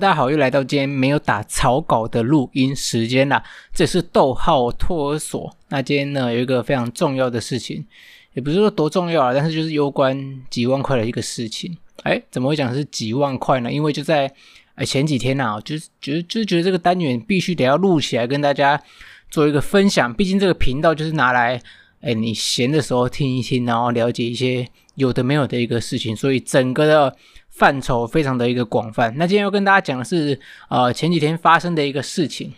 [0.00, 3.44] 大家好，又来到今天没有打草稿的录音时间啦。
[3.74, 5.54] 这是逗号托儿所。
[5.68, 7.84] 那今天呢，有一个非常重要的事情，
[8.32, 11.76] 也不是说多重要啊，但是就是攸关几万块的一个事情。
[12.04, 13.70] 哎，怎么会讲是几万块呢？
[13.70, 14.32] 因为就在
[14.74, 18.82] 哎前几天呐，就是觉得就是觉得这个单元必须得要录起来跟大家
[19.28, 20.14] 做一个分享。
[20.14, 21.60] 毕竟这个频道就是拿来
[22.00, 27.16] 哎你闲的时候听一听，然后了解一些有的没有的一个事情，所以整个的。
[27.52, 29.12] 范畴非常的一个广泛。
[29.18, 30.38] 那今天要跟大家讲的是，
[30.70, 32.54] 呃，前几天发生的一个事情。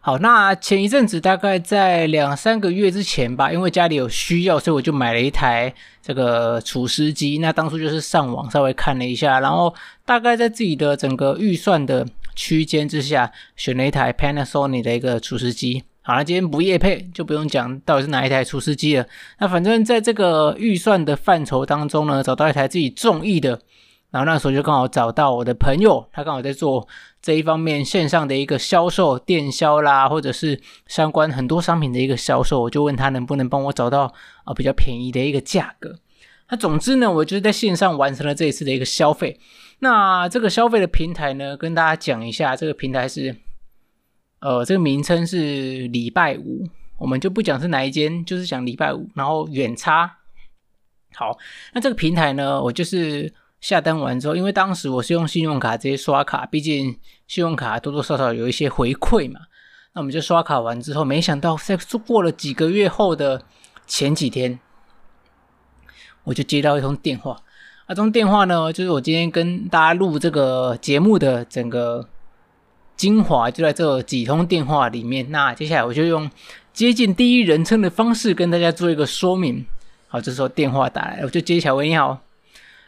[0.00, 7.36] 好，那前一阵子大概在两三个月之前吧，因为家里有需要，所以我就买了一台这个除湿机。
[7.38, 9.74] 那当初就是上网稍微看了一下，然后
[10.06, 15.82] 大概在自己的整个预算的区间之下，选了一台 Panasonic 的一个除湿机。
[16.06, 19.04] 好了，今天不夜配，就不用讲到底是哪一台除湿机了。
[19.40, 23.60] 那反正在这个预算的范畴当中呢，找到一台自己中意的，
[24.12, 26.86] 然后那时候就刚好找到我的朋友，他刚好在做
[27.20, 35.92] 这一方面线上的一个销售、电销啦，或者是相关很多商品的一个销售，我就问他能不能帮我找到啊、比较便宜的一个价格。
[36.48, 39.40] 那总之呢，我就是在线上完成了这一次的一个消费。
[39.80, 43.34] 那这个消费的平台呢，跟大家讲一下，这个平台是。
[44.46, 46.64] 呃，这个名称是礼拜五，
[46.98, 50.18] 我们就不讲是哪一间，就是讲礼拜五，然后远差。
[51.16, 51.36] 好，
[51.74, 59.40] 那这个平台呢，我就是下单完之后，因为当时我是用信用卡直接刷卡，毕竟信用卡多多少少有一些回馈嘛。
[59.94, 63.42] 那我们就刷卡完之后，没想到在过了几个月后的
[63.88, 64.60] 前几天，
[66.22, 67.36] 我就接到一通电话。
[67.88, 72.08] 那通电话呢，就是我今天跟大家录这个节目的整个。
[72.96, 75.30] 精华就在这几通电话里面。
[75.30, 76.30] 那接下来我就用
[76.72, 79.64] 接近第一人称的方式跟大家做一个说明。
[80.08, 81.74] 好，这时候电话打来，我就接起来。
[81.74, 82.18] 喂，你好，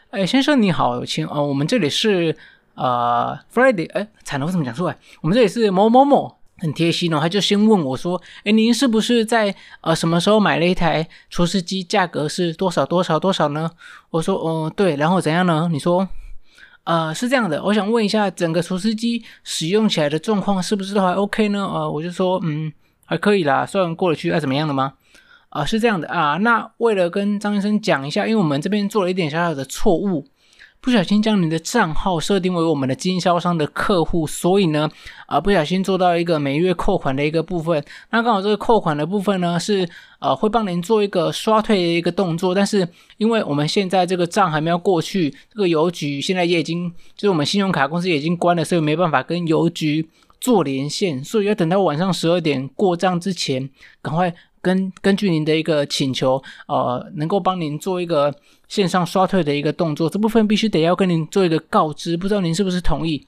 [0.09, 2.35] 哎，先生你好，请哦，我们这里是
[2.75, 4.97] 呃，Friday，哎，惨了，我怎么讲出来？
[5.21, 7.19] 我们这里是某某某，很贴心哦。
[7.19, 11.83] 他就先问我说，哎，您是不是在呃什么时候买了一台除湿机？
[11.83, 13.69] 价格是多少多少多少呢？
[14.09, 15.69] 我说，哦、对，然后怎样呢？
[15.71, 16.07] 你说。
[16.89, 21.59] 呃，是这样的，我想问一下，整个除湿机使用起来的状况是不是都还 OK 呢？
[21.59, 22.73] 呃，我就说，嗯，
[23.05, 24.93] 还可以啦，虽然过得去，那、啊、怎么样的吗？
[25.49, 30.25] 啊、是这样的啊，那为了跟张先生讲一下，因为我们这边做了一点小小的错误。
[30.81, 34.89] 不小心将你的账号设定为我们的经销商的客户，所以呢，
[35.27, 37.83] 啊、不小心做到一个每月扣款的一个部分。
[38.11, 39.87] 那刚好这个扣款的部分呢，是
[40.19, 42.55] 呃会帮您做一个刷退的一个动作。
[42.55, 50.07] 但是因为我们现在这个账还没有过去，这个邮局现在也已经就是我们信用卡公司也已经关了，所以没办法跟邮局
[50.39, 53.69] 做连线，所以要等到晚上十二点过账之前，
[54.01, 54.33] 赶快。
[54.61, 58.33] 根根据您的一个请求，呃，能够帮您做一个
[58.67, 63.25] 线上刷退的一个动作，这部分必须得要跟您做一个告知，不知道您是不是同意？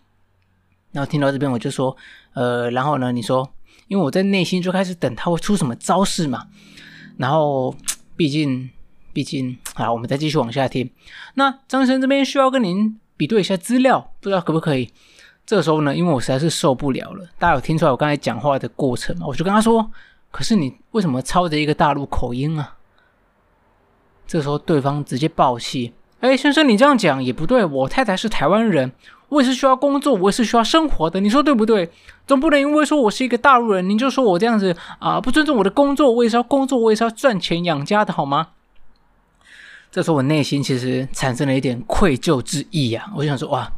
[0.91, 1.95] 然后听到这边我就说，
[2.33, 3.49] 呃，然后呢，你说，
[3.87, 6.47] 因为我在内心就开始等他会出什么招式嘛，
[7.17, 7.73] 然后
[8.17, 8.69] 毕竟
[9.13, 10.89] 毕竟，啊，我们再继续往下听。
[11.35, 14.89] 那张生这边需要跟您比对一下资料，不知道可不可以？
[15.45, 19.25] 这个时候呢，因为我实在是受不了了，大家有听出来我刚才讲话的过程吗？
[19.25, 19.89] 我就跟他说。
[20.31, 22.77] 可是你为什么操着一个大陆口音啊？
[24.25, 27.65] 这时候对方直接爆气：“哎，先生，你这样讲也不对。
[27.65, 28.93] 我太太是台湾人，
[29.27, 31.19] 我也是需要工作，我也是需要生活的。
[31.19, 31.91] 你说对不对？
[32.25, 36.09] 总不能因为说我是一个大陆人，您就说我这样子啊，不尊重我的工作。
[36.09, 38.51] 我也是要工作，我也是要赚钱养家的，好吗？”
[39.91, 43.11] 这时候我内心其实产生了一点愧疚之意啊！
[43.17, 43.69] 我想说，哇，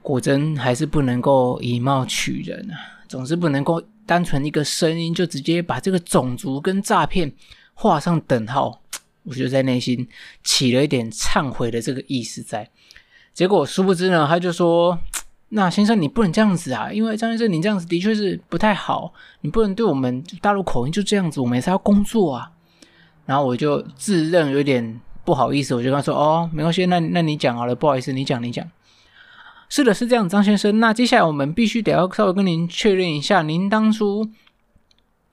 [0.00, 3.82] 果真还是不能够以貌取人啊，总是不能够。
[4.06, 7.32] 单纯一个声音就直接把这个种族跟诈骗
[7.74, 8.80] 画上等号，
[9.24, 10.08] 我就在内心
[10.44, 12.70] 起了一点忏悔的这个意思在。
[13.34, 14.98] 结果殊不知呢，他就说
[15.50, 22.52] ：“那先生你不能这样子啊，因为张先生你这样子的确是不太好，你不能对我们大陆口音就这样子，我们也是要工作啊。”
[23.26, 28.66] 然后我就自认有点不好意思，我就跟他说：“哦，没关系，那那你讲好了，不好意思，你讲你讲。”
[29.68, 30.78] 是的，是这样，张先生。
[30.78, 34.28] 那接下来我们必须得要稍微跟您确认一下，您当初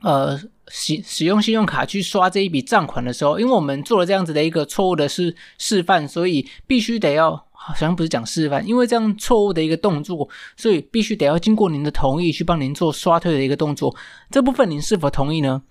[0.02, 0.38] 呃
[0.68, 10.28] 使使用信用卡去刷这一笔账款的时候，因为我们做了这样子的一个错误的示示范，所以必须得要好像不是讲示范，因为这样错误的一个动作，
[10.58, 13.96] 所以必须得要经过您的同意去帮您做刷退的一个动作。
[14.32, 15.62] 这部分您是否同意呢？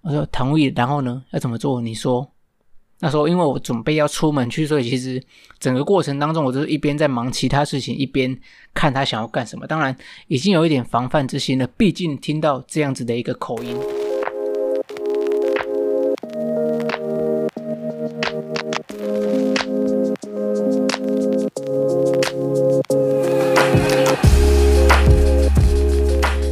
[0.00, 1.80] 我说同意，然后呢要怎么做？
[1.80, 2.35] 你说。
[2.98, 5.22] 那时候因为我准备要出门去所以其实
[5.58, 8.34] 整个过程当中我就是一边在忙其他事情一边
[8.72, 9.66] 看他想要干什么。
[9.66, 9.94] 当然
[10.28, 13.76] 已经有一点防范之心了毕竟听到这样子的一个口音。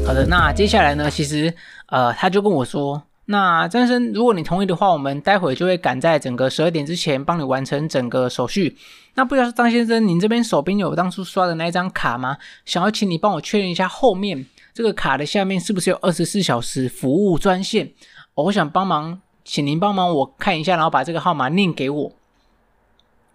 [0.06, 1.52] 好的那接下来呢其实
[1.86, 8.76] 呃他就跟我说那张先生，如果你同意的话，我们待会就会赶在整个十二点之前帮你完成整个手续。
[9.14, 12.36] 那不知道张先生，您这边手边有当初刷的那一张卡吗？
[12.66, 14.44] 想要请你帮我确认一下，后面
[14.74, 17.92] 这个卡的下面是不是有二十四小时服务专线？
[18.34, 22.12] 我想帮忙，请您帮忙我看一下，然后把这个号码念给我。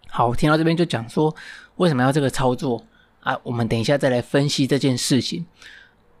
[0.08, 1.34] 好，我听到这边就讲说，
[1.76, 2.84] 为什么要这个操作
[3.20, 3.36] 啊？
[3.42, 5.46] 我们等一下再来分析这件事情。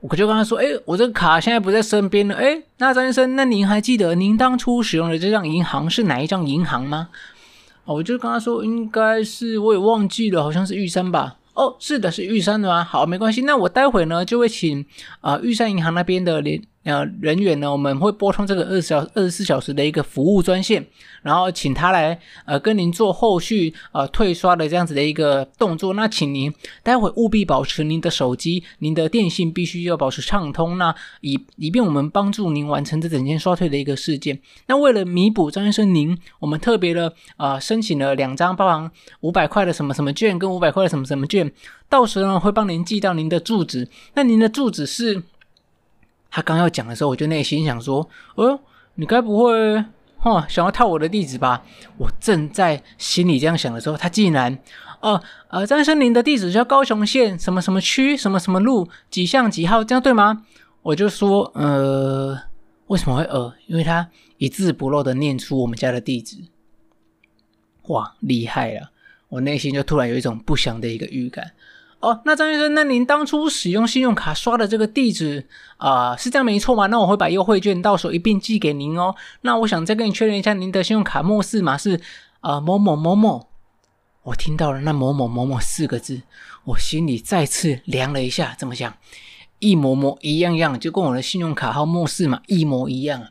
[0.00, 2.34] 我就跟他说，哎，我这个卡现在不在身边了。
[2.34, 7.08] 哎，那张先生，那您还记得您当初使用的这张银行是哪一张银行吗？
[7.84, 11.36] 哦我就跟他说，应该是我也忘记了，好像是玉山吧。
[11.54, 12.82] 哦，是的，是玉山的吗？
[12.82, 14.84] 好，没关系，那我待会呢就会请
[15.20, 16.62] 啊、玉山银行那边的联。
[16.82, 20.86] 呃，人员呢，我们会拨通这个二十小二十四小时的一个服务专线，
[21.20, 25.92] 然后请他来呃跟您做后续呃退刷的这样子的一个动作。
[25.92, 26.50] 那请您
[26.82, 34.40] 待会务必保持您的手机、您的电信必须要保持畅通，那以以便我们帮助您完成这整件刷退的一个事件。
[34.66, 38.90] 那为了弥补张先生您，我们特别的呃申请了两张包含
[39.20, 41.52] 五百块的什么什么券跟五百块的什么什么券，
[41.90, 43.86] 到时候呢会帮您寄到您的住址。
[44.14, 45.22] 那您的住址是？
[46.30, 48.60] 他刚要讲的时候，我就内心想说：“哦，
[48.94, 49.84] 你该不会
[50.18, 51.62] 哈想要套我的地址吧？”
[51.98, 54.56] 我正在心里这样想的时候，他竟然，
[55.00, 60.44] 哦呃，张先生，您的地址叫高雄县什么什么区什么什么路几巷几号，这样对吗？
[60.82, 62.38] 我就说：“呃，
[62.86, 63.52] 为什么会呃？
[63.66, 66.36] 因为他一字不漏的念出我们家的地址。”
[67.88, 68.90] 哇，厉害了！
[69.28, 71.50] 我内心就突然有一种不祥的一个预感。
[72.00, 76.86] 哦，那张先生，那您当初使用信用卡刷的这个地址啊、是这样没错吗？
[76.86, 79.14] 那我会把优惠券到手一并寄给您哦。
[79.42, 82.00] 那我想再跟你确认一下，您的信用卡末四码是
[82.40, 83.48] 啊、某某某某。
[84.22, 86.22] 我听到了那某某某某四个字，
[86.64, 88.54] 我心里再次凉了一下。
[88.58, 88.94] 怎么讲？
[89.58, 93.28] 一模模一样样，就跟我的信用卡号末四码一模一样。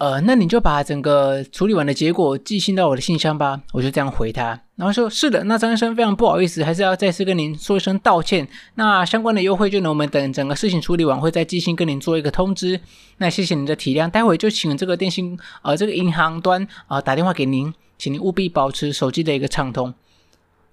[0.00, 3.60] 呃，那你就把整个处理完的结果寄信到我的信箱吧。
[3.70, 8.48] 我就这样回他，然后说：“是的，那张先生非常不好意思，还是要再次跟您说一声道歉。
[8.76, 12.80] 那相关的优惠券呢，我们等整个事情处理完，会再寄信跟您做一个通知。
[13.18, 19.92] 那谢谢您的体谅，待会就请这个电信呃这个银行端啊、呃、打电话给您，请您务必保持手机的一个畅通。”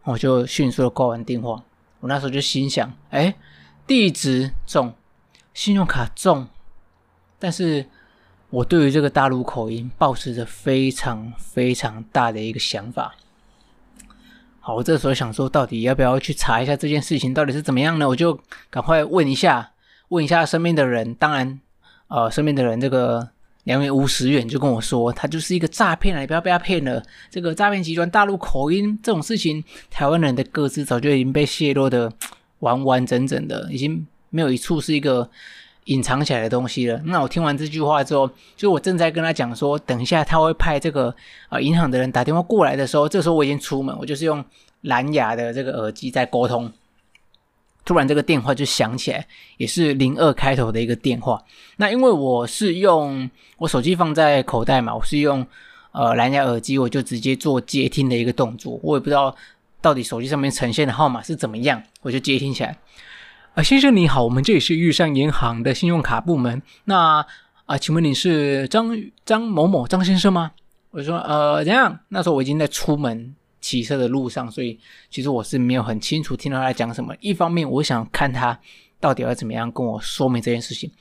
[0.06, 1.62] 我就迅速的挂完电话。
[2.00, 3.36] 我那时候就心想：“哎，
[3.86, 4.94] 地址中，
[5.54, 6.48] 信用卡中，
[7.38, 7.88] 但是。”
[8.50, 13.14] 我对于这个大陆口音抱持着非常非常大的一个想法。
[14.62, 18.08] 好，我这时候想说，到底要不要去查一下这件事情到底是怎么样呢？
[18.08, 18.40] 我就
[18.70, 19.72] 赶快问一下，
[20.10, 21.14] 问一下身边的人。
[21.16, 21.60] 当然，
[22.08, 23.30] 呃，身边的人这个
[23.66, 27.04] 两元五十元就跟我说，他就是一个诈骗啊，你不要被他骗了。
[27.30, 32.12] 这个诈骗集团大陆口音这种事情，台湾人的各自早就已经被泄露的
[32.60, 35.30] 完完整整的，已经没有一处是一个。
[35.88, 37.02] 隐藏起来的东西了。
[37.06, 41.14] 那我听完这句话之后，就我正在跟他讲说，等一下他会派这个
[41.50, 44.44] 啊银行的人打电话过来的时候，这时候我已经出门，我就是用
[44.82, 46.72] 蓝牙的这个耳机在沟通。
[47.86, 49.26] 突然这个电话就响起来，
[49.56, 51.42] 也是零二开头的一个电话。
[51.78, 55.48] 那因为我是用我手机放在口袋嘛，我是用
[55.94, 58.78] 呃蓝牙耳机，我就直接做接听的一个动作。
[58.84, 59.34] 我也不知道
[59.80, 62.78] 到底手机上面呈现的号码是怎么样，我就接听起来。
[63.58, 66.62] 啊，先生你好，我们这里是玉山银行的信用卡部门。
[66.84, 67.26] 那
[67.66, 68.96] 啊，请问你是张
[69.26, 70.52] 张某某张先生吗？
[70.92, 71.98] 我说呃，怎样？
[72.10, 74.78] 那时候我已经在出门骑车的路上，所以
[75.10, 77.16] 其实我是没有很清楚听到他讲什么。
[77.20, 78.60] 一方面，我想看他
[79.00, 80.92] 到底要怎么样跟我说明这件事情。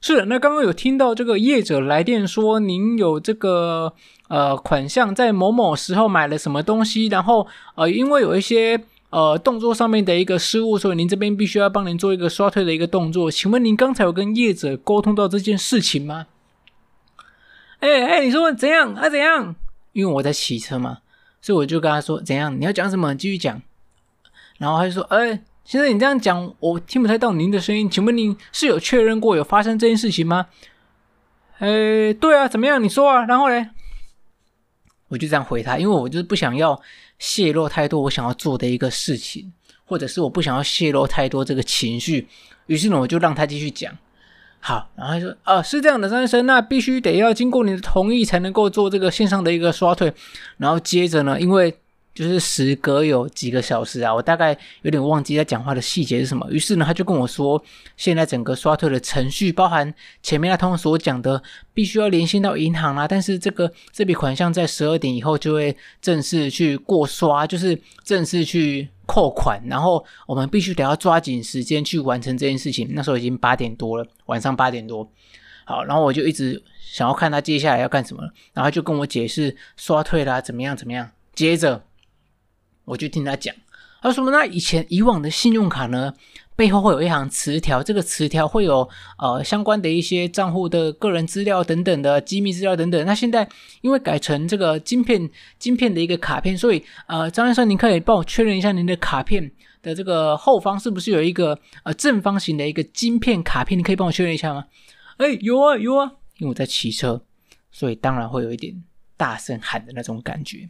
[0.00, 3.92] 是，那刚刚有听到这个业者来电说，您有这个
[4.28, 8.82] 呃款项在某某时候买了什么东西，然后呃，因为有一些。
[9.10, 13.30] 呃，动作上面的一个失误，所以您这边必须要帮您做一个刷退的一个动作。
[13.30, 16.26] 请问您刚才有跟业者沟通到这件事情吗？
[17.80, 19.08] 哎哎，你说怎样啊？
[19.08, 19.54] 怎样？
[19.92, 20.98] 因为我在骑车嘛，
[21.40, 22.60] 所以我就跟他说怎样？
[22.60, 23.14] 你要讲什么？
[23.14, 23.62] 继续讲。
[24.58, 27.88] 然后他就说：“哎，先生，你这样讲，我听不太到您的声音。
[27.88, 30.48] 请问您是有确认过有发生这件事情吗？”
[31.58, 32.82] 哎，对啊，怎么样？
[32.82, 33.24] 你说啊。
[33.24, 33.70] 然后嘞，
[35.08, 36.80] 我就这样回他，因为我就是不想要。
[37.20, 39.52] 泄露太多我想要做的一个事情，
[39.84, 42.28] 或者是我不想要泄露太多这个情绪，
[42.66, 43.92] 于是呢，我就让他继续讲。
[44.60, 50.14] 好，然后他说：“啊，是这样的，张先生，那必须得要经过你的同意才能够做这个线上的一个刷退。”
[50.58, 51.76] 然后接着呢，因为
[52.18, 56.44] 就是时隔有几个小时啊，我大概有点忘记他讲话的细节是什么。
[56.50, 57.62] 于是呢，他就跟我说，
[57.96, 61.40] 现在整个刷退的程序，包含前面他通常所讲的，
[61.72, 63.08] 必须要连线到银行啦、啊。
[63.08, 72.88] 但是这个这笔款项在十二点以后就会正式去过刷，就是正式去扣款，然后我们必须得要抓紧时间去完成这件事情。
[72.94, 75.08] 那时候已经八点多了，晚上八点多。
[75.64, 81.08] 好，然后我就一直想要看他接下来要干什么，然后就跟我解释刷退啦，怎么样怎么样。
[81.32, 81.84] 接着。
[82.88, 83.54] 我就听他讲，
[84.00, 86.12] 他说：“那以前以往的信用卡呢，
[86.56, 93.04] 背后会有一行磁条，这个磁条会有呃相关的一些账户的个人资料等等的机密资料等等。
[93.04, 93.46] 那现在
[93.82, 95.28] 因为改成这个晶片
[95.58, 99.52] 晶片的一个卡片，所以呃，张先生，您可以帮我确认一下您的卡片
[99.82, 103.78] 的这个后方是不是有一个呃正方形的一个晶片卡片？
[103.78, 104.64] 你可以帮我确认一下吗？
[105.18, 107.22] 哎，有啊有啊，因为我在骑车，
[107.70, 108.82] 所以当然会有一点
[109.16, 110.68] 大声喊的那种感觉。”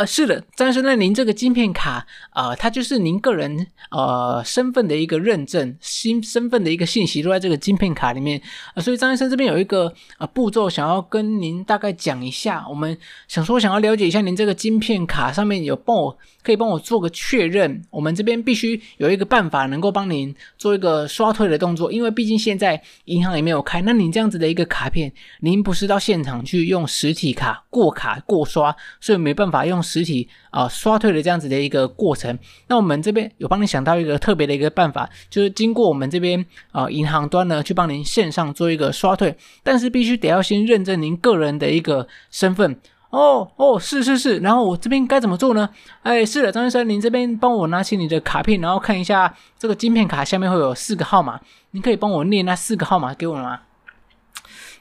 [0.00, 8.40] 呃，是的，张先生，那您这个晶片卡啊、呃，它就是您个人呃身份的一个认证，新身份的一个信息都在这个晶片卡里面
[8.72, 12.64] 啊、所以张先生这边有一个、呃、步骤，想要跟您大概讲一下。
[12.66, 12.96] 我们
[13.28, 17.82] 想说，想要了解一下您这个晶片卡上面有帮我可以帮我做个确认。
[17.90, 23.82] 我们这边必须有一个办法能够帮您做一个刷退的动作，因为毕竟现在银行也没有开。
[23.82, 29.78] 那您这样子的一个卡片，您不是到现场去用实体卡过卡过刷，所以没办法用。
[29.90, 42.76] 实体啊、刷退的这样子的一个过程，那我们这边有帮你想到一个特别的一个办法，就是经过我们这边啊、银行端呢去帮您线上做一个刷退，但是必须得要先认证您个人的一个身份。
[43.10, 45.68] 哦哦，是是是，然后我这边该怎么做呢？
[46.04, 51.40] 哎，是的，张先生，您这边帮我拿起你的卡片，然后看一下这个晶片卡下面会有四个号码，
[51.72, 53.62] 您可以帮我念那四个号码给我吗？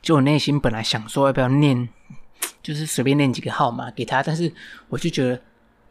[0.04, 1.90] 就我内心本来想说要不要念。
[2.62, 4.52] 就是随便念几个号码给他，但是
[4.90, 5.42] 我就觉得，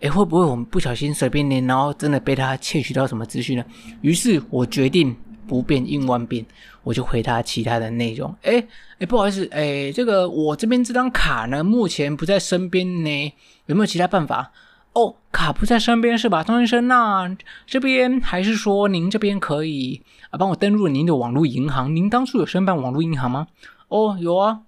[0.01, 3.65] 诶，会不会我们不小心随便念，然后真的被他窃取到什么资讯呢？
[4.01, 6.45] 于是我决定不变应万变，
[6.83, 8.35] 我就回他其他的内容。
[8.43, 8.67] 诶
[8.99, 13.33] 诶，不好意思，诶，这个我这边这张卡呢，目前不在身边呢，
[13.67, 14.53] 有没有其他办法？
[14.95, 16.89] 哦，卡不在身边是吧，张先生？
[16.89, 17.37] 那
[17.67, 21.95] 这边还是说您这边可以啊，帮我登录您的网络银行？
[21.95, 23.47] 您当初有申办网络银行吗？
[23.89, 24.61] 哦，有啊。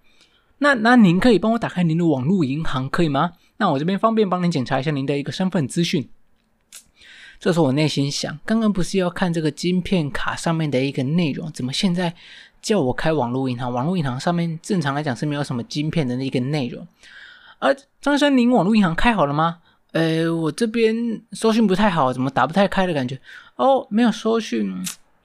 [0.62, 3.32] 那那您可以帮我打开您的网络银行，可以吗？
[3.56, 6.08] 那我这边方便帮您检查一下您的一个身份资讯。
[7.38, 12.14] 这时候我内心想，刚刚不是要看这个晶片卡上面的一个内容，怎么现在
[12.60, 13.72] 叫我开网络银行？
[13.72, 16.86] 网络银行上面正常来讲是没有什么晶片的那个内容。
[17.58, 19.58] 呃，张先生，您网络银行开好了吗？
[19.92, 23.18] 呃，我这边收讯不太好，怎么打不太开的感觉？
[23.56, 24.84] 哦，没有收讯，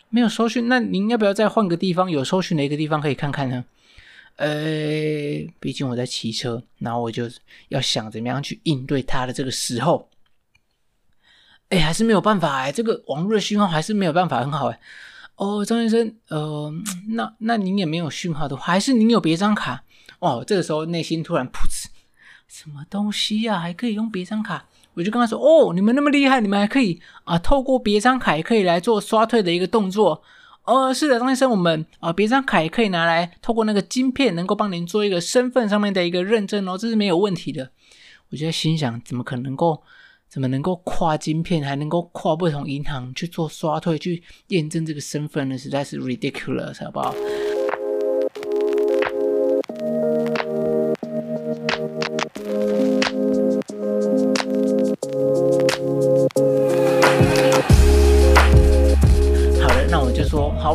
[0.10, 0.70] 没有收讯。
[0.70, 3.66] 那您要不要再换个地方有收讯的一个地方可以看看呢？
[4.38, 4.48] 呃，
[5.60, 7.24] 毕竟我在骑车，然后我就
[7.70, 10.10] 要想怎么样去应对他的这个时候，
[11.70, 14.80] 哎，还是没有办法哎，这个网络的信号还是没有办法很好哎。
[15.38, 16.74] 哦，张先生，呃，
[17.10, 19.84] 那那您也没有讯号的话，还是您有别张卡？
[20.20, 21.90] 哦，这个时候内心突然噗嗤，
[22.48, 23.60] 什么东西呀？
[23.60, 24.66] 还可以用别张卡？
[24.94, 30.24] 我就跟他说，哦，你们那么厉害，你们还可以啊，透过别张卡也可以来做刷退的一个动作。
[30.66, 37.70] 哦，是的，张先生，我们啊，别张卡也可以拿来透过那个晶片，能够帮您做一个身份上面的一个认证哦，这是没有问题的。
[38.32, 39.84] 我就在心想，怎么可能够，
[40.28, 45.56] 怎么能够跨晶片，还能够跨不同银行去做刷退，去验证这个身份呢？
[45.56, 47.14] 实在是 ridiculous，好不好？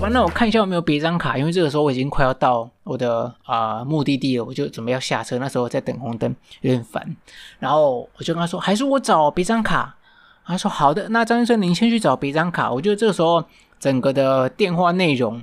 [0.01, 5.39] 好吧，那我看一下有没有别张卡，因为这个时候我已经快要到我的啊、目的地了，我就准备要下车。
[5.39, 7.15] 那时候在等红灯，有点烦。
[7.59, 9.95] 然后我就跟他说，还是我找别张卡。
[10.43, 12.73] 他说好的，那张先生您先去找别张卡。
[12.73, 13.45] 我觉得这个时候
[13.79, 15.43] 整个的电话内容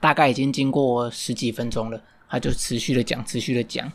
[0.00, 3.86] 大概已经经过十几分钟了，他就持续的讲，持续的讲。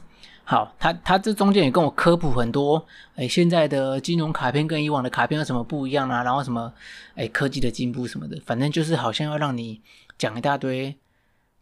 [0.50, 2.84] 好，他他这中间也跟我科普很多，
[3.16, 6.24] 哎，现在的金融卡片跟以往的卡片有什么不一样啊？
[6.24, 6.74] 然后什么，
[7.14, 9.80] 哎，科技的进步什么的，反正就是好像要让你
[10.18, 10.96] 讲一大堆，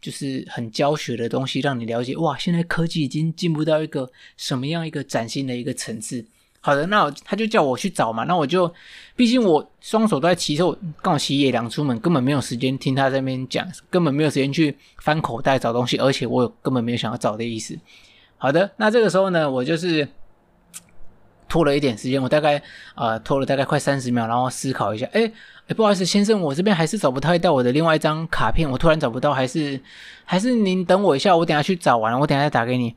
[0.00, 6.24] 就是很教学的东西，让你了解哇，现在科技已经进步到一个什么样一个崭新的一个层次。
[6.62, 8.72] 好的，那他就叫我去找嘛，那我就，
[9.14, 17.78] 毕竟我双手都在骑车，刚好骑野狼出门，根本没有时间听他在边讲，根本没有时间去翻口袋找东西，而且我根本没有想要找的意思。
[18.38, 20.08] 好的，那这个时候呢，我就是
[21.48, 22.62] 拖了一点时间，我大概
[22.94, 25.32] 呃拖了大概快三十秒，然后思考一下，诶
[25.66, 29.80] 诶，不好意思，先生，我这边还是找不太到我的另外一张卡片，我突然找不到，还是
[30.24, 32.94] 还是您等我一下，我等下去找完，我等下再打给你。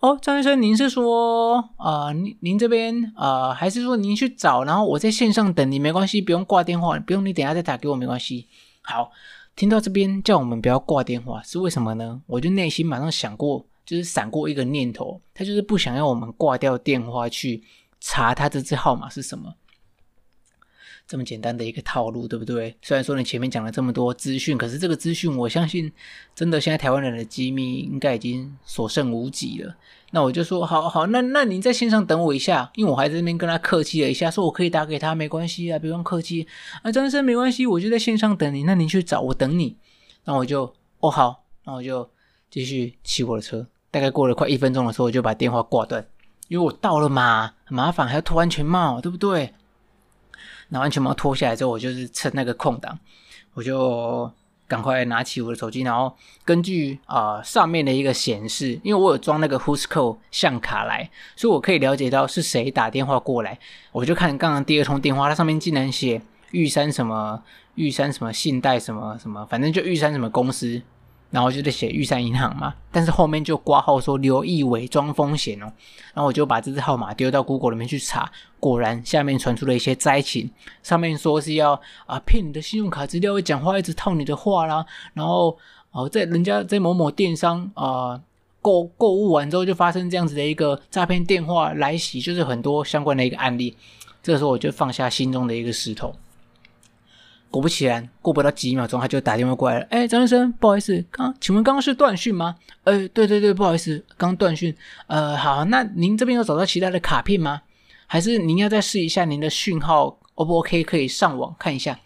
[0.00, 8.48] 哦，张先生，您是说啊、您您这边啊、还是说您去找，然后我在线上等你，没关系，不用挂电话，不用你等下再打给我，没关系。
[8.82, 9.12] 好，
[9.54, 12.22] 听到这边叫我们不要挂电话，是为什么呢？
[12.26, 17.62] 我就内心马上想过，就是闪过一个念头，他就是不想要我们挂掉电话去
[18.00, 19.54] 查他这支号码是什么。
[21.06, 22.76] 这么简单的一个套路，对不对？
[22.82, 25.90] 虽然说你前面讲了这么多资讯，可是这个资讯，我相信
[26.36, 29.74] 真的现在台湾人的机密应该已经所剩无几了。
[30.12, 36.46] 那我就说，好好，那那您在线上等我一下，因为我还在那边跟他客气了一下，说我可以打给他，没关系啊，不用客气
[36.82, 39.76] 啊，张医生没关系，我就在线上等你，那您去找我等你。
[40.26, 42.08] 那我就哦好，那我就
[42.50, 43.66] 继续骑我的车。
[43.90, 46.06] 大概过了快一分钟的时候，我就把电话挂断，
[46.48, 49.52] 因为我到了嘛，很麻烦，还要脱安全帽，对不对？
[50.68, 52.96] 拿安全帽脱下来之后，我就是趁那个空档，
[53.54, 54.30] 我就
[54.68, 63.58] 赶快拿起我的手机，然后根据啊、上面的一个显示，因为我有装那个 Whoscall 相卡来，所以我可以了解到是谁打电话过来。
[63.90, 67.42] 我就看刚刚第二通电话，它上面竟然写玉山什么
[67.74, 70.80] 玉山什么信贷什么什么，反正就玉山什么公司。
[71.30, 75.66] 然后就在写玉山银行嘛，但是后面就挂号说留意伪装风险哦。
[76.12, 80.50] 然后我就把这支号码丢到 Google 里面去查，果然下面传出了一些灾情，
[80.82, 84.84] 上面说是要啊骗你的信用卡资料，会讲话一直套你的话啦。
[85.14, 85.56] 然后
[85.92, 88.20] 哦、在人家在某某电商啊
[88.62, 93.76] 购购物完之后，就发生这样子的一个诈骗电话来袭，就是很多相关的一个案例。
[94.22, 96.14] 这时候我就放下心中的一个石头。
[97.50, 99.86] 果不其然，过不到几秒钟，他就打电话过来了。
[99.90, 102.54] 哎，张先生，不好意思，刚请问刚刚是断讯吗？
[102.84, 104.72] 呃，对对对，不好意思，刚断讯。
[105.08, 107.60] 呃，好，那您这边有找到其他的卡片吗？
[108.06, 110.82] 还是您要再试一下您的讯号 O 不 OK？
[110.84, 111.98] 可以上网看一下。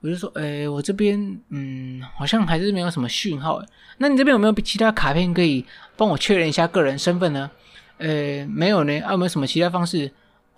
[0.00, 3.62] 我就说，哎，我这边嗯，好像还是没有什么讯号。
[3.98, 5.62] 那你这边有没有其他卡片可以
[5.94, 7.50] 帮我确认一下个人身份呢？
[7.98, 8.98] 呃，没有呢。
[9.00, 10.10] 啊，有没有什么其他方式？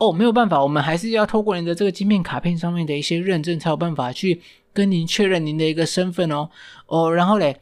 [0.03, 4.43] 哦，没有办法，我们还是要透过您的这个晶片卡片上面的一些认证，才有办法去
[4.73, 6.51] 跟您确认您的一个身份哦。
[6.87, 7.57] 哦，然后嘞，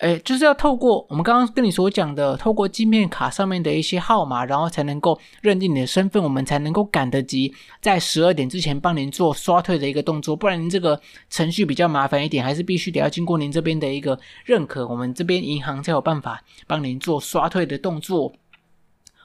[0.00, 10.36] 诶，就是要透过我们刚刚跟你所讲的，透过晶片卡上面的一些号码，然后才能够认定你的身份，我们才能够赶得及在十二点之前帮您做刷退的一个动作。
[10.36, 18.30] 不然您这个程序比较麻烦一点，还是必须得要经过您这边的一个认可，我们这边银行才有办法帮您做刷退的动作。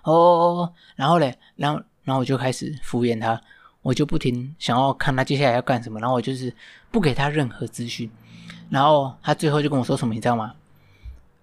[0.05, 1.83] 哦，然后嘞，然后。
[2.03, 3.41] 然后我就开始敷衍他，
[3.81, 6.53] 我就不停想要看他接下来要干什么，然后我就是
[6.91, 8.09] 不给他任何资讯，
[8.69, 10.53] 然后他最后就跟我说什么，你知道吗？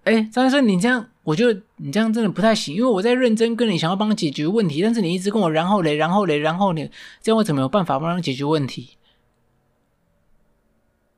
[0.05, 8.96] 哎，张先生，你这样，我觉得你这样真的不太行，因为我在认真跟你想要帮你解决问题，但是你一直跟我然后嘞，然后嘞，然后嘞，这样我怎么有办法帮你解决问题？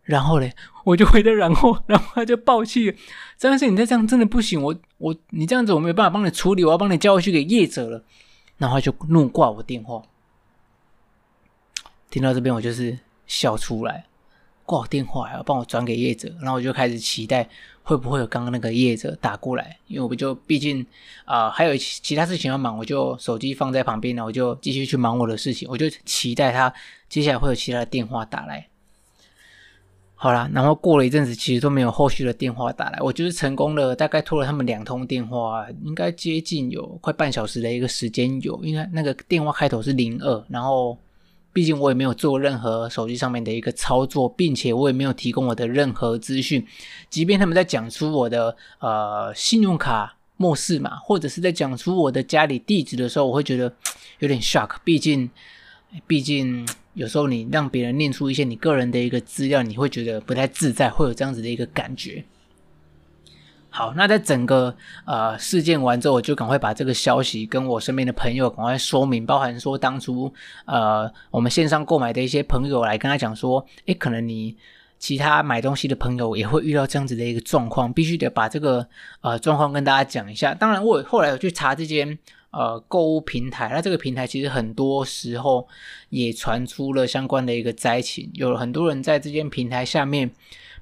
[0.02, 0.52] 然后嘞，
[0.84, 2.92] 我就回的然后，然后他就爆气，
[3.38, 8.04] 张先生，你再这样真的不行，我我你这样子我没有办法帮你处理，我要帮你交回去给业者了。
[8.58, 10.02] 然后就怒挂我电话，
[12.10, 14.04] 听到这边我就是笑出来，
[14.64, 17.48] 挂我电话还要帮我转给业者，然后我就开始期待
[17.82, 20.86] 会不会有刚刚那个业者打过来，因为我就毕竟
[21.24, 26.72] 啊、还有其他事情要忙，我就手机放在旁边了，我就继续去忙我的事情，我就期待他
[27.08, 28.68] 接下来会有其他的电话打来。
[30.22, 32.98] 好啦，然后过了一阵子，其实都没有后续的电话打来。
[33.00, 38.64] 我就是成功了，大概拖了他们两通电话，应该接近有快半小时的一个时间有。
[38.64, 40.96] 因为那个电话开头是零二，然后
[41.52, 46.64] 毕竟我也没有做任何手机上面的一个操作，并且我也没有提供我的任何资讯。
[47.10, 53.74] 即便他们在讲出我的呃信用卡末世嘛，或者是在讲出我的家里地址的时候，我会觉得
[54.20, 54.76] 有点 shock。
[54.84, 55.28] 毕竟，
[56.06, 56.64] 毕竟。
[56.94, 62.22] 有时候你让别人念出一些你个人的一个资料，你会觉得不太自在，会有这样子的一个感觉。
[63.70, 64.76] 好，那在整个
[65.06, 70.30] 呃事件完之后，我就赶快把这个消息跟我身边的朋友赶快说明，包含说当初
[70.66, 74.54] 呃我们线上购买的一些朋友来跟他讲说，诶，可能你
[74.98, 78.86] 其他买东西的朋友也会遇到这样子的一个状况，必须得把这个
[79.22, 80.52] 呃状况跟大家讲一下。
[80.52, 82.18] 当然，我后来有去查这间。
[82.52, 85.66] 呃，购物平台，那这个平台其实很多时候
[86.10, 90.30] 也传出了相关的一个灾情，有很多人在这间平台下面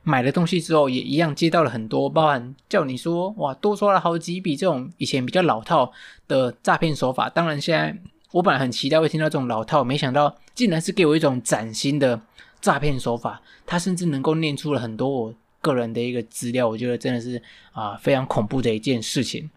[0.03, 5.93] 买了东西之后，也一样接到了很多，包含叫你说哇，多刷了好几笔这种以前比较老套
[6.27, 7.31] 的诈骗手法。
[7.31, 7.97] 当然，现在
[8.33, 12.21] 我本来很期待会听到这种老套，没想到竟然是给我一种崭新的
[12.61, 19.49] 诈骗手法，他甚至能够念出了很多我个人的一个资料，我觉得真的是啊、非常恐怖的一件事情。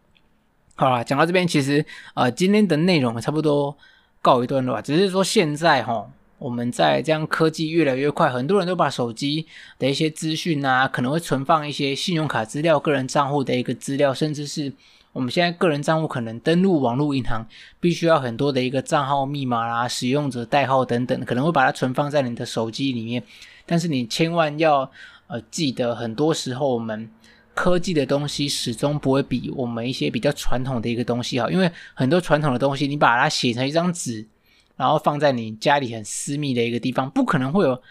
[0.76, 3.78] 好啦，讲到这边，其实呃，今天的内容差不多
[4.24, 4.82] 告一段落。
[4.82, 6.10] 只是说现在哈，
[6.40, 9.46] 我们在这样科技越来越快，很多人都把手机
[9.78, 14.74] 的一些资讯啊，可能会存放一些信用卡资料、个人账户的一个资料，甚至是
[15.12, 17.46] 我们现在个人账户可能登录网络银行，
[17.80, 23.22] 必须要很多的一个账号密码啦、使用者代号等等，可能会把它存放在你的手机里面。
[23.68, 24.90] 但是你千万要
[25.28, 27.08] 呃记得，很多时候我们
[27.54, 34.28] 科技的东西始终不会比我们一些比较传统的一个东西好，因为很多传统的东西，你把它写成一张纸，
[34.76, 37.82] 然后放在你家里很私密的一个地方，不可能会有，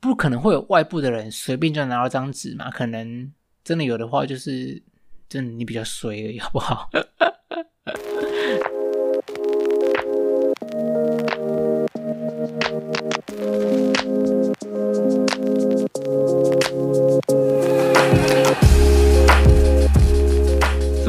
[0.00, 2.70] 不可能会有外部的人随便就拿到张纸嘛。
[2.70, 3.32] 可能
[3.64, 4.82] 真的有的话，就是
[5.28, 6.90] 真的你比较衰而已，好不好？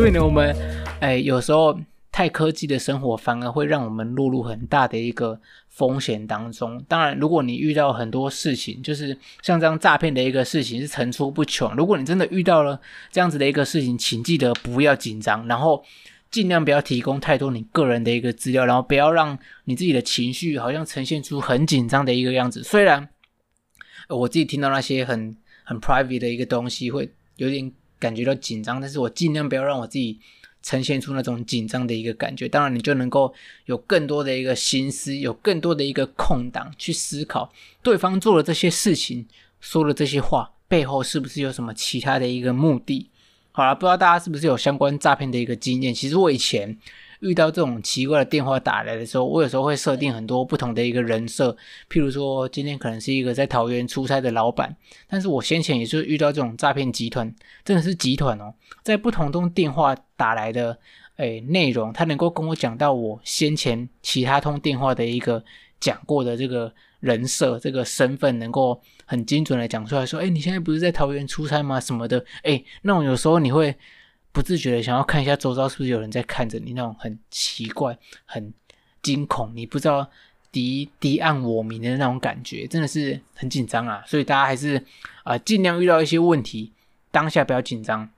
[0.01, 0.51] 所以呢，我们
[0.99, 1.79] 哎，有时候
[2.11, 6.83] 太科技的生活反而会让我们落入很大的一个风险当中。
[6.87, 11.71] 当然，如果你遇到很多事情，就是像这样诈骗的一个事情是层出不穷。
[11.75, 15.83] 如果你真的遇到了这样子的一个事情，请记得不要紧张，然后
[16.31, 22.63] 尽量不要提供太多你个人的一个资料，然后不要让你自己的情绪好像呈现出很紧张的一个样子。
[22.63, 23.07] 虽然
[24.09, 27.71] 我自己听到那些很很 private 的一个东西，会有点。
[28.01, 30.19] 感觉到紧张，但是我尽量不要让我自己
[30.61, 32.49] 呈现出那种紧张的一个感觉。
[32.49, 33.33] 当然，你就能够
[33.67, 37.49] 有更多的一个心思，有更多的一个空档去思考
[37.81, 39.27] 对方做了这些事情，
[39.59, 43.09] 说了这些话背后是不是有什么其他的一个目的。
[43.51, 45.93] 好了，不知道大家是不是有相关诈骗的一个经验？
[45.93, 46.77] 其实我以前。
[47.21, 51.55] 遇到这种奇怪的电话打来的时候，我有时候会设定很多不同的一个人设，
[51.89, 54.75] 譬如说今天可能是一个在桃园出差的老板，
[55.07, 58.53] 但是我先前也是遇到这种诈骗集团，真的是集团哦，
[58.83, 60.77] 在不同通电话打来的
[61.17, 65.43] 诶内容，他能够跟我讲到我先前其他通电话的一个
[65.79, 71.79] 讲过的这个人设、这个身份，能够很精准的讲出来说，诶，你现在不是在桃园出差吗？
[71.79, 73.75] 什么的，诶，那种有时候你会。
[74.31, 78.53] 不自觉的想要看一下周遭是不是有人在看着你，那种很奇怪、很
[79.01, 80.07] 惊恐，你不知道
[80.51, 84.03] 敌敌暗我明的那种感觉，真的是很紧张啊！
[84.05, 84.83] 所以大家还是
[85.23, 86.71] 啊，尽量遇到一些问题，
[87.11, 88.09] 当下不要紧张。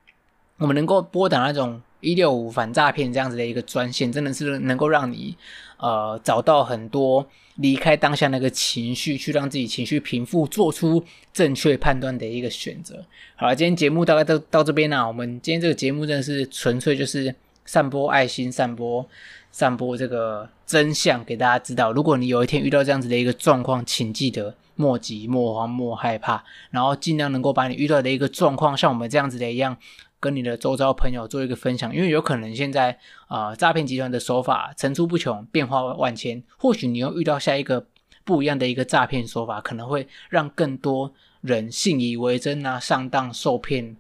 [0.58, 5.36] 我们能够拨打那种一六五反诈骗这样子的一个专线，真的是能够让你
[5.78, 7.28] 呃找到很多。
[7.56, 13.06] 离开当下那个情绪，去让自己情绪平复，做出正确判断的一个选择。
[13.36, 15.08] 好了，今天节目大概到到这边啦。
[15.08, 17.34] 我们今天这个节目真的是纯粹就是
[17.66, 19.08] 散播爱心，散播
[19.52, 21.92] 散播这个真相给大家知道。
[21.92, 29.78] 如果你有一天遇到这样子的一个状况，请记得莫急、莫慌、莫害怕，然后尽量能够把你遇到的一个状况，像我们这样子的一样。
[30.24, 36.42] 跟你的周遭朋友做一个分享，因为有可能现在啊，诈骗集团的手法层出不穷，变化万千。
[36.56, 37.86] 或许你又遇到下一个
[38.24, 43.98] 不一样的一个诈骗手法，可能会让更多人信以为真啊，上当受骗。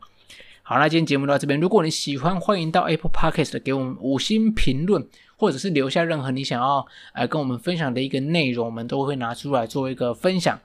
[0.62, 5.06] 好，那今天节目到这边，如果你喜欢，欢迎到 Apple Podcast 给我们五星评论，
[5.36, 10.58] 或者是留下任何你想要来跟我们分享的一个内容，我们都会拿出来做一个分享。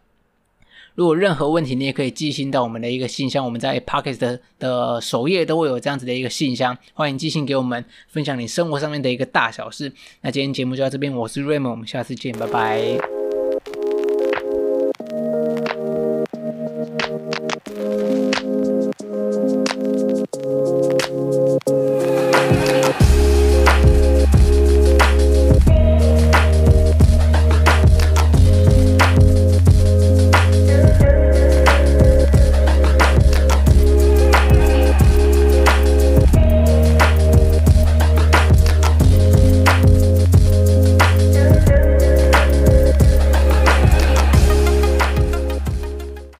[0.98, 9.92] 如果任何问题，你也可以寄信到我们的一个信箱，我们在 Podcast 的的首页都会有这样子的一个信箱，欢迎寄信给我们，分享你生活上面的一个大小事。
[10.22, 13.17] 那今天节目就到这边，我是 Raymond，我们下次见，拜拜。